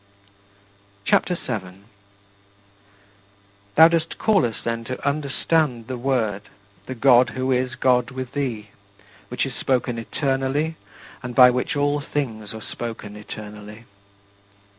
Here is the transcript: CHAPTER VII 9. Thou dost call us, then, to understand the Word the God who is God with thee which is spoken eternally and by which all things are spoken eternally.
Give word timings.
CHAPTER 1.05 1.35
VII 1.35 1.59
9. 1.63 1.83
Thou 3.75 3.87
dost 3.87 4.17
call 4.17 4.47
us, 4.47 4.55
then, 4.63 4.83
to 4.85 5.07
understand 5.07 5.85
the 5.85 5.95
Word 5.95 6.41
the 6.87 6.95
God 6.95 7.33
who 7.37 7.51
is 7.51 7.75
God 7.75 8.09
with 8.09 8.31
thee 8.31 8.69
which 9.27 9.45
is 9.45 9.53
spoken 9.53 9.99
eternally 9.99 10.75
and 11.21 11.35
by 11.35 11.51
which 11.51 11.75
all 11.75 11.99
things 12.01 12.51
are 12.51 12.63
spoken 12.63 13.15
eternally. 13.15 13.85